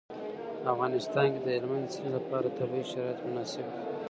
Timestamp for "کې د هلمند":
1.33-1.91